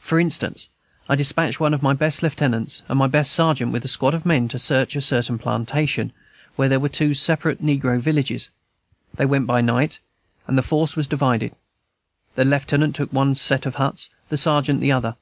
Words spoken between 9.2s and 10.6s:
went by night, and